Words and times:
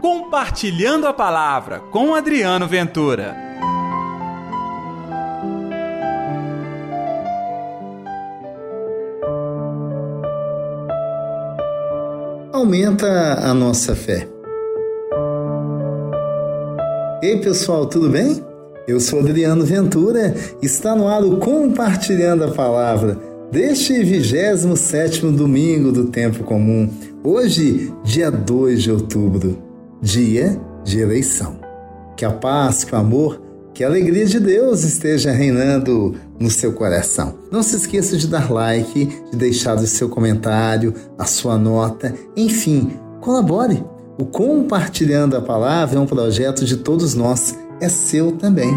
Compartilhando 0.00 1.06
a 1.06 1.12
Palavra 1.12 1.78
com 1.78 2.14
Adriano 2.14 2.66
Ventura. 2.66 3.36
Aumenta 12.50 13.06
a 13.42 13.52
nossa 13.52 13.94
fé. 13.94 14.26
Ei 17.22 17.38
pessoal, 17.40 17.86
tudo 17.86 18.08
bem? 18.08 18.42
Eu 18.88 18.98
sou 18.98 19.20
Adriano 19.20 19.66
Ventura, 19.66 20.34
está 20.62 20.96
no 20.96 21.08
ar 21.08 21.22
o 21.22 21.36
Compartilhando 21.36 22.44
a 22.44 22.50
Palavra 22.50 23.18
deste 23.52 24.02
27 24.02 25.26
domingo 25.26 25.92
do 25.92 26.06
Tempo 26.06 26.42
Comum, 26.44 26.88
hoje, 27.22 27.92
dia 28.02 28.30
2 28.30 28.82
de 28.82 28.92
outubro, 28.92 29.69
dia 30.00 30.60
de 30.84 30.98
eleição. 31.00 31.58
Que 32.16 32.24
a 32.24 32.30
paz, 32.30 32.84
que 32.84 32.94
o 32.94 32.98
amor, 32.98 33.40
que 33.72 33.84
a 33.84 33.86
alegria 33.86 34.26
de 34.26 34.38
Deus 34.38 34.84
esteja 34.84 35.30
reinando 35.30 36.14
no 36.38 36.50
seu 36.50 36.72
coração. 36.72 37.34
Não 37.50 37.62
se 37.62 37.76
esqueça 37.76 38.16
de 38.16 38.26
dar 38.26 38.50
like, 38.50 39.06
de 39.30 39.36
deixar 39.36 39.76
o 39.76 39.86
seu 39.86 40.08
comentário, 40.08 40.94
a 41.18 41.24
sua 41.24 41.56
nota, 41.56 42.14
enfim, 42.36 42.92
colabore. 43.20 43.82
O 44.18 44.26
Compartilhando 44.26 45.36
a 45.36 45.40
Palavra 45.40 45.98
é 45.98 46.00
um 46.00 46.06
projeto 46.06 46.64
de 46.64 46.76
todos 46.76 47.14
nós 47.14 47.54
é 47.80 47.88
seu 47.88 48.32
também. 48.32 48.70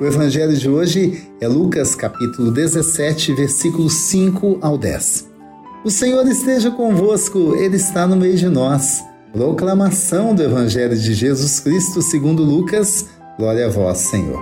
O 0.00 0.04
evangelho 0.04 0.56
de 0.56 0.68
hoje 0.68 1.22
é 1.40 1.48
Lucas 1.48 1.94
capítulo 1.94 2.50
17, 2.50 3.34
versículos 3.34 3.94
5 3.94 4.58
ao 4.60 4.78
10. 4.78 5.33
O 5.84 5.90
Senhor 5.90 6.26
esteja 6.26 6.70
convosco, 6.70 7.54
ele 7.56 7.76
está 7.76 8.06
no 8.06 8.16
meio 8.16 8.38
de 8.38 8.48
nós. 8.48 9.04
Proclamação 9.34 10.34
do 10.34 10.42
evangelho 10.42 10.96
de 10.96 11.12
Jesus 11.12 11.60
Cristo, 11.60 12.00
segundo 12.00 12.42
Lucas. 12.42 13.04
Glória 13.36 13.66
a 13.66 13.68
vós, 13.68 13.98
Senhor. 13.98 14.40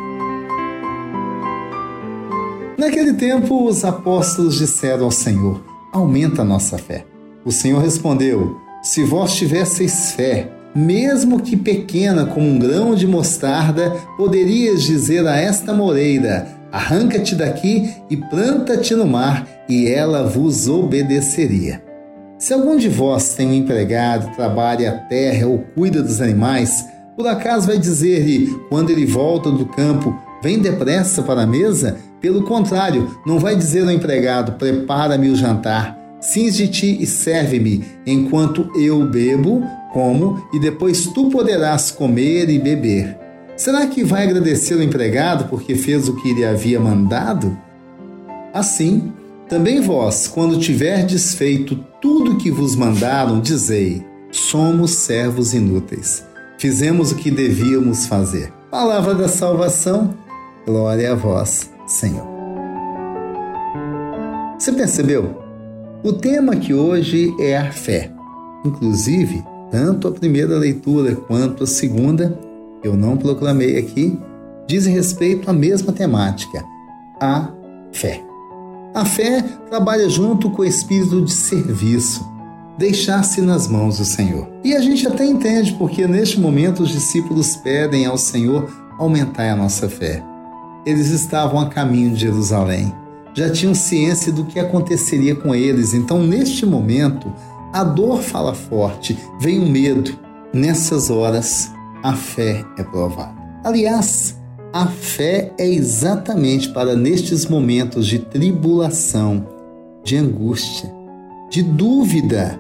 Naquele 2.78 3.14
tempo, 3.14 3.66
os 3.66 3.84
apóstolos 3.84 4.54
disseram 4.54 5.06
ao 5.06 5.10
Senhor: 5.10 5.60
Aumenta 5.92 6.42
a 6.42 6.44
nossa 6.44 6.78
fé. 6.78 7.04
O 7.44 7.50
Senhor 7.50 7.82
respondeu: 7.82 8.56
Se 8.80 9.02
vós 9.02 9.34
tivesseis 9.34 10.12
fé, 10.12 10.48
mesmo 10.72 11.40
que 11.40 11.56
pequena 11.56 12.24
como 12.24 12.46
um 12.46 12.56
grão 12.56 12.94
de 12.94 13.08
mostarda, 13.08 13.90
poderias 14.16 14.84
dizer 14.84 15.26
a 15.26 15.36
esta 15.36 15.72
moreira: 15.72 16.61
Arranca-te 16.72 17.34
daqui 17.34 17.94
e 18.08 18.16
planta-te 18.16 18.94
no 18.94 19.06
mar, 19.06 19.46
e 19.68 19.86
ela 19.86 20.24
vos 20.24 20.66
obedeceria. 20.66 21.82
Se 22.38 22.52
algum 22.52 22.76
de 22.76 22.88
vós 22.88 23.34
tem 23.34 23.46
um 23.46 23.54
empregado, 23.54 24.34
trabalha 24.34 24.90
a 24.90 24.98
terra 24.98 25.46
ou 25.46 25.58
cuida 25.58 26.02
dos 26.02 26.20
animais, 26.20 26.84
por 27.14 27.26
acaso 27.26 27.66
vai 27.66 27.78
dizer-lhe, 27.78 28.48
quando 28.68 28.90
ele 28.90 29.04
volta 29.04 29.50
do 29.50 29.66
campo, 29.66 30.18
vem 30.42 30.58
depressa 30.58 31.22
para 31.22 31.42
a 31.42 31.46
mesa? 31.46 31.98
Pelo 32.20 32.42
contrário, 32.42 33.16
não 33.26 33.38
vai 33.38 33.54
dizer 33.54 33.84
ao 33.84 33.90
empregado, 33.90 34.52
prepara-me 34.52 35.28
o 35.28 35.36
jantar, 35.36 35.96
cinge-te 36.20 37.00
e 37.00 37.06
serve-me, 37.06 37.84
enquanto 38.06 38.70
eu 38.74 39.06
bebo 39.06 39.62
como 39.92 40.42
e 40.52 40.58
depois 40.58 41.06
tu 41.06 41.28
poderás 41.28 41.90
comer 41.90 42.48
e 42.48 42.58
beber. 42.58 43.21
Será 43.62 43.86
que 43.86 44.02
vai 44.02 44.24
agradecer 44.24 44.74
o 44.74 44.82
empregado 44.82 45.44
porque 45.44 45.76
fez 45.76 46.08
o 46.08 46.16
que 46.16 46.30
ele 46.30 46.44
havia 46.44 46.80
mandado? 46.80 47.56
Assim, 48.52 49.12
também 49.48 49.80
vós, 49.80 50.26
quando 50.26 50.58
tiverdes 50.58 51.36
feito 51.36 51.76
tudo 52.00 52.32
o 52.32 52.38
que 52.38 52.50
vos 52.50 52.74
mandaram, 52.74 53.38
dizei: 53.38 54.04
somos 54.32 54.90
servos 54.90 55.54
inúteis. 55.54 56.26
Fizemos 56.58 57.12
o 57.12 57.14
que 57.14 57.30
devíamos 57.30 58.04
fazer. 58.06 58.52
Palavra 58.68 59.14
da 59.14 59.28
salvação, 59.28 60.12
glória 60.66 61.12
a 61.12 61.14
vós, 61.14 61.70
Senhor. 61.86 62.26
Você 64.58 64.72
percebeu? 64.72 65.40
O 66.02 66.12
tema 66.12 66.56
que 66.56 66.74
hoje 66.74 67.32
é 67.38 67.56
a 67.56 67.70
fé. 67.70 68.10
Inclusive, 68.64 69.40
tanto 69.70 70.08
a 70.08 70.10
primeira 70.10 70.58
leitura 70.58 71.14
quanto 71.14 71.62
a 71.62 71.66
segunda, 71.68 72.36
eu 72.82 72.96
não 72.96 73.16
proclamei 73.16 73.78
aqui, 73.78 74.18
dizem 74.66 74.94
respeito 74.94 75.50
à 75.50 75.52
mesma 75.52 75.92
temática, 75.92 76.64
a 77.20 77.48
fé. 77.92 78.22
A 78.94 79.04
fé 79.04 79.42
trabalha 79.68 80.08
junto 80.08 80.50
com 80.50 80.62
o 80.62 80.66
espírito 80.66 81.22
de 81.22 81.32
serviço, 81.32 82.24
deixar-se 82.76 83.40
nas 83.40 83.66
mãos 83.66 83.98
do 83.98 84.04
Senhor. 84.04 84.48
E 84.62 84.74
a 84.74 84.80
gente 84.80 85.06
até 85.06 85.24
entende 85.24 85.72
porque 85.74 86.06
neste 86.06 86.38
momento 86.38 86.82
os 86.82 86.90
discípulos 86.90 87.56
pedem 87.56 88.06
ao 88.06 88.18
Senhor 88.18 88.70
aumentar 88.98 89.50
a 89.50 89.56
nossa 89.56 89.88
fé. 89.88 90.22
Eles 90.84 91.08
estavam 91.10 91.60
a 91.60 91.68
caminho 91.68 92.12
de 92.12 92.20
Jerusalém, 92.20 92.92
já 93.34 93.50
tinham 93.50 93.74
ciência 93.74 94.30
do 94.30 94.44
que 94.44 94.58
aconteceria 94.58 95.34
com 95.34 95.54
eles, 95.54 95.94
então 95.94 96.22
neste 96.22 96.66
momento 96.66 97.32
a 97.72 97.82
dor 97.82 98.20
fala 98.20 98.52
forte, 98.52 99.18
vem 99.40 99.58
o 99.58 99.70
medo. 99.70 100.18
Nessas 100.52 101.08
horas, 101.08 101.72
a 102.02 102.14
fé 102.14 102.64
é 102.76 102.82
provada. 102.82 103.34
Aliás, 103.64 104.36
a 104.72 104.86
fé 104.86 105.52
é 105.58 105.68
exatamente 105.68 106.70
para 106.70 106.96
nestes 106.96 107.46
momentos 107.46 108.06
de 108.06 108.18
tribulação, 108.18 109.46
de 110.02 110.16
angústia, 110.16 110.92
de 111.50 111.62
dúvida, 111.62 112.58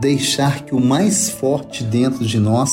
deixar 0.00 0.64
que 0.64 0.74
o 0.74 0.80
mais 0.80 1.30
forte 1.30 1.82
dentro 1.82 2.24
de 2.24 2.38
nós 2.38 2.70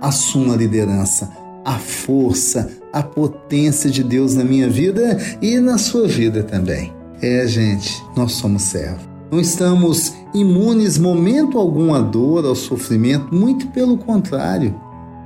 assuma 0.00 0.54
a 0.54 0.56
liderança, 0.56 1.30
a 1.64 1.78
força, 1.78 2.70
a 2.92 3.02
potência 3.02 3.90
de 3.90 4.02
Deus 4.02 4.34
na 4.34 4.44
minha 4.44 4.68
vida 4.68 5.18
e 5.40 5.58
na 5.58 5.78
sua 5.78 6.08
vida 6.08 6.42
também. 6.42 6.92
É, 7.20 7.46
gente, 7.46 8.02
nós 8.16 8.32
somos 8.32 8.62
servos. 8.62 9.08
Não 9.30 9.38
estamos 9.38 10.14
imunes 10.34 10.98
momento 10.98 11.58
algum 11.58 11.94
à 11.94 12.00
dor, 12.00 12.44
ao 12.46 12.56
sofrimento, 12.56 13.32
muito 13.32 13.68
pelo 13.68 13.98
contrário. 13.98 14.74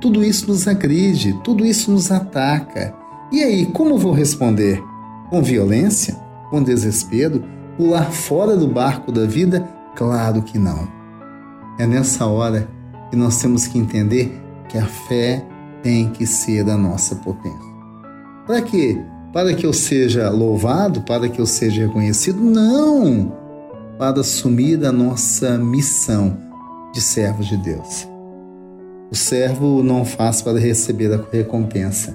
Tudo 0.05 0.23
isso 0.23 0.47
nos 0.47 0.67
agride, 0.67 1.33
tudo 1.43 1.65
isso 1.65 1.89
nos 1.89 2.11
ataca. 2.11 2.93
E 3.31 3.41
aí, 3.41 3.65
como 3.65 3.97
vou 3.97 4.11
responder? 4.11 4.79
Com 5.31 5.41
violência? 5.41 6.15
Com 6.51 6.61
desespero? 6.61 7.43
Pular 7.75 8.11
fora 8.11 8.55
do 8.55 8.67
barco 8.67 9.11
da 9.11 9.25
vida? 9.25 9.67
Claro 9.95 10.43
que 10.43 10.59
não. 10.59 10.87
É 11.79 11.87
nessa 11.87 12.27
hora 12.27 12.69
que 13.09 13.17
nós 13.17 13.41
temos 13.41 13.65
que 13.65 13.79
entender 13.79 14.39
que 14.69 14.77
a 14.77 14.85
fé 14.85 15.43
tem 15.81 16.11
que 16.11 16.27
ser 16.27 16.69
a 16.69 16.77
nossa 16.77 17.15
potência. 17.15 17.73
Para 18.45 18.61
quê? 18.61 19.01
Para 19.33 19.55
que 19.55 19.65
eu 19.65 19.73
seja 19.73 20.29
louvado? 20.29 21.01
Para 21.01 21.27
que 21.27 21.41
eu 21.41 21.47
seja 21.47 21.87
reconhecido? 21.87 22.39
Não! 22.39 23.33
para 23.97 24.19
assumir 24.19 24.85
a 24.85 24.91
nossa 24.91 25.57
missão 25.57 26.37
de 26.93 27.01
servos 27.01 27.47
de 27.47 27.57
Deus. 27.57 28.14
O 29.15 29.17
servo 29.17 29.81
não 29.81 30.03
faz 30.03 30.41
para 30.41 30.59
receber 30.59 31.13
a 31.13 31.23
recompensa. 31.31 32.13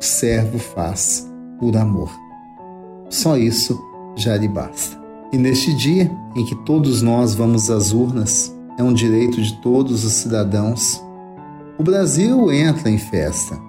O 0.00 0.02
servo 0.02 0.58
faz 0.58 1.30
por 1.60 1.76
amor. 1.76 2.10
Só 3.10 3.36
isso 3.36 3.78
já 4.16 4.34
lhe 4.34 4.48
basta. 4.48 4.98
E 5.30 5.36
neste 5.36 5.74
dia 5.74 6.10
em 6.34 6.46
que 6.46 6.54
todos 6.64 7.02
nós 7.02 7.34
vamos 7.34 7.70
às 7.70 7.92
urnas, 7.92 8.50
é 8.78 8.82
um 8.82 8.94
direito 8.94 9.42
de 9.42 9.52
todos 9.60 10.02
os 10.02 10.14
cidadãos, 10.14 10.98
o 11.78 11.82
Brasil 11.82 12.50
entra 12.50 12.88
em 12.88 12.96
festa. 12.96 13.60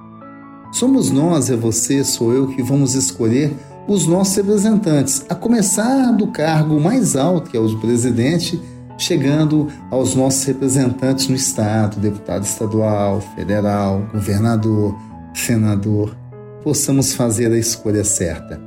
Somos 0.72 1.12
nós, 1.12 1.50
é 1.50 1.58
você, 1.58 2.06
sou 2.06 2.32
eu 2.32 2.48
que 2.48 2.64
vamos 2.64 2.96
escolher 2.96 3.54
os 3.86 4.08
nossos 4.08 4.34
representantes, 4.34 5.26
a 5.28 5.36
começar 5.36 6.14
do 6.14 6.28
cargo 6.28 6.80
mais 6.80 7.18
alto, 7.18 7.50
que 7.52 7.58
é 7.58 7.60
o 7.60 7.68
de 7.68 7.76
presidente, 7.76 8.62
chegando 8.98 9.68
aos 9.92 10.16
nossos 10.16 10.44
representantes 10.46 11.28
no 11.28 11.36
Estado, 11.36 12.00
deputado 12.00 12.44
estadual, 12.44 13.22
federal, 13.36 14.08
governador, 14.14 14.96
senador, 15.34 16.16
possamos 16.64 17.14
fazer 17.14 17.52
a 17.52 17.58
escolha 17.58 18.04
certa. 18.04 18.62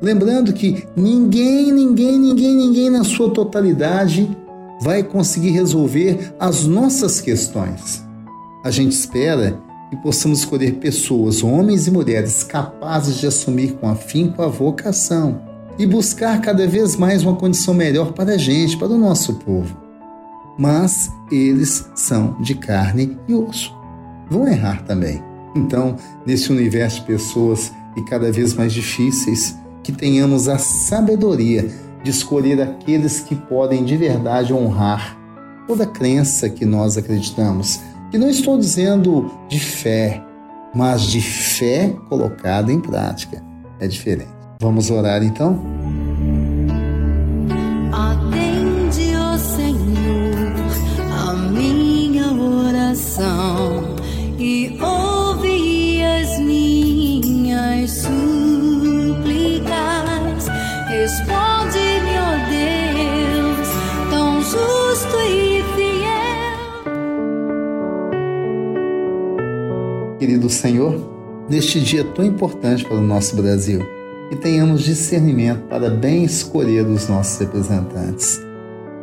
Lembrando 0.00 0.52
que 0.52 0.84
ninguém, 0.96 1.72
ninguém, 1.72 2.18
ninguém, 2.18 2.54
ninguém 2.54 2.90
na 2.90 3.04
sua 3.04 3.30
totalidade 3.30 4.36
vai 4.80 5.02
conseguir 5.02 5.50
resolver 5.50 6.34
as 6.38 6.64
nossas 6.64 7.20
questões. 7.20 8.02
A 8.64 8.70
gente 8.70 8.92
espera 8.92 9.58
e 9.92 9.96
possamos 9.96 10.40
escolher 10.40 10.74
pessoas, 10.74 11.42
homens 11.42 11.86
e 11.86 11.90
mulheres, 11.90 12.42
capazes 12.42 13.16
de 13.16 13.26
assumir 13.26 13.72
com 13.72 13.88
afinco 13.88 14.42
a 14.42 14.46
vocação 14.46 15.49
e 15.80 15.86
buscar 15.86 16.42
cada 16.42 16.66
vez 16.66 16.94
mais 16.94 17.22
uma 17.22 17.34
condição 17.34 17.72
melhor 17.72 18.12
para 18.12 18.34
a 18.34 18.36
gente, 18.36 18.76
para 18.76 18.88
o 18.88 18.98
nosso 18.98 19.36
povo. 19.36 19.74
Mas 20.58 21.10
eles 21.32 21.88
são 21.94 22.36
de 22.38 22.54
carne 22.54 23.16
e 23.26 23.34
osso. 23.34 23.74
Vão 24.28 24.46
errar 24.46 24.82
também. 24.84 25.22
Então, 25.56 25.96
nesse 26.26 26.52
universo 26.52 27.00
de 27.00 27.06
pessoas 27.06 27.72
e 27.96 28.02
cada 28.02 28.30
vez 28.30 28.52
mais 28.52 28.74
difíceis, 28.74 29.56
que 29.82 29.90
tenhamos 29.90 30.48
a 30.48 30.58
sabedoria 30.58 31.66
de 32.04 32.10
escolher 32.10 32.60
aqueles 32.60 33.20
que 33.20 33.34
podem 33.34 33.82
de 33.82 33.96
verdade 33.96 34.52
honrar 34.52 35.16
toda 35.66 35.86
crença 35.86 36.50
que 36.50 36.66
nós 36.66 36.98
acreditamos. 36.98 37.80
E 38.12 38.18
não 38.18 38.28
estou 38.28 38.58
dizendo 38.58 39.30
de 39.48 39.58
fé, 39.58 40.22
mas 40.74 41.04
de 41.04 41.22
fé 41.22 41.96
colocada 42.06 42.70
em 42.70 42.80
prática. 42.80 43.42
É 43.80 43.88
diferente. 43.88 44.39
Vamos 44.60 44.90
orar 44.90 45.22
então? 45.22 45.58
Atende, 47.90 49.16
ó 49.16 49.38
Senhor, 49.38 50.52
a 51.10 51.32
minha 51.34 52.30
oração 52.30 53.96
e 54.38 54.78
ouve 54.78 56.02
as 56.02 56.38
minhas 56.40 57.90
súplicas. 58.02 58.10
Responde-me, 60.90 62.18
ó 62.20 62.36
Deus, 62.50 63.68
tão 64.10 64.42
justo 64.42 65.16
e 65.26 65.64
fiel. 65.74 66.98
Querido 70.18 70.50
Senhor, 70.50 71.00
neste 71.48 71.80
dia 71.80 72.04
tão 72.04 72.22
importante 72.26 72.84
para 72.84 72.98
o 72.98 73.00
nosso 73.00 73.34
Brasil, 73.34 73.80
que 74.30 74.36
tenhamos 74.36 74.82
discernimento 74.82 75.66
para 75.66 75.90
bem 75.90 76.22
escolher 76.22 76.86
os 76.86 77.08
nossos 77.08 77.36
representantes. 77.40 78.40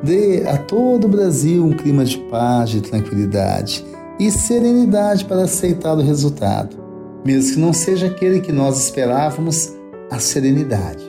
Dê 0.01 0.47
a 0.47 0.57
todo 0.57 1.05
o 1.05 1.09
Brasil 1.09 1.65
um 1.65 1.73
clima 1.73 2.05
de 2.05 2.17
paz, 2.29 2.69
de 2.69 2.79
tranquilidade 2.79 3.85
e 4.17 4.31
serenidade 4.31 5.25
para 5.25 5.43
aceitar 5.43 5.95
o 5.95 6.01
resultado, 6.01 6.77
mesmo 7.25 7.55
que 7.55 7.59
não 7.59 7.73
seja 7.73 8.07
aquele 8.07 8.39
que 8.39 8.53
nós 8.53 8.85
esperávamos, 8.85 9.73
a 10.09 10.17
serenidade 10.17 11.03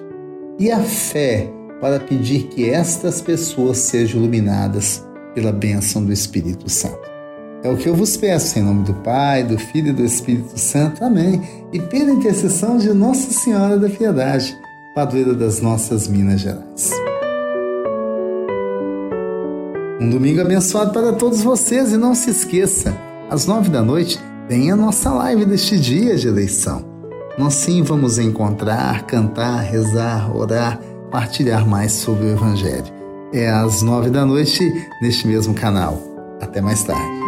e 0.59 0.69
a 0.73 0.81
fé 0.81 1.49
para 1.81 2.01
pedir 2.01 2.49
que 2.49 2.69
estas 2.69 3.21
pessoas 3.21 3.79
sejam 3.79 4.21
iluminadas 4.21 5.07
pela 5.33 5.53
bênção 5.53 6.05
do 6.05 6.13
Espírito 6.13 6.69
Santo. 6.69 7.08
É 7.63 7.69
o 7.69 7.77
que 7.77 7.89
eu 7.89 7.95
vos 7.95 8.17
peço, 8.17 8.59
em 8.59 8.63
nome 8.63 8.85
do 8.85 8.95
Pai, 8.95 9.43
do 9.43 9.59
Filho 9.59 9.89
e 9.89 9.93
do 9.93 10.05
Espírito 10.05 10.59
Santo. 10.59 11.05
Amém. 11.05 11.43
E 11.73 11.81
pela 11.81 12.13
intercessão 12.13 12.79
de 12.79 12.93
Nossa 12.93 13.33
Senhora 13.33 13.77
da 13.77 13.89
Piedade, 13.89 14.57
padroeira 14.95 15.35
das 15.35 15.61
nossas 15.61 16.07
Minas 16.07 16.41
Gerais. 16.41 16.93
Um 20.01 20.09
domingo 20.09 20.41
abençoado 20.41 20.93
para 20.93 21.13
todos 21.13 21.43
vocês 21.43 21.93
e 21.93 21.97
não 21.97 22.15
se 22.15 22.31
esqueça, 22.31 22.97
às 23.29 23.47
nove 23.47 23.69
da 23.69 23.83
noite 23.83 24.19
tem 24.49 24.71
a 24.71 24.77
nossa 24.77 25.13
live 25.13 25.45
deste 25.45 25.79
dia 25.79 26.17
de 26.17 26.29
eleição. 26.29 26.83
Nós 27.37 27.55
sim 27.55 27.83
vamos 27.83 28.19
encontrar, 28.19 29.03
cantar, 29.03 29.59
rezar, 29.61 30.35
orar, 30.35 30.81
partilhar 31.11 31.67
mais 31.67 31.93
sobre 31.93 32.27
o 32.27 32.31
Evangelho. 32.31 32.87
É 33.33 33.51
às 33.51 33.83
nove 33.83 34.09
da 34.09 34.25
noite 34.25 34.61
neste 35.03 35.27
mesmo 35.27 35.53
canal. 35.53 36.01
Até 36.41 36.61
mais 36.61 36.83
tarde. 36.83 37.28